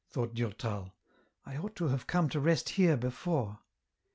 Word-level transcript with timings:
thought 0.09 0.33
Durtal; 0.33 0.95
"I 1.45 1.57
ought 1.57 1.75
to 1.75 1.89
have 1.89 2.07
come 2.07 2.27
to 2.29 2.39
rest 2.39 2.69
here 2.69 2.97
before." 2.97 3.59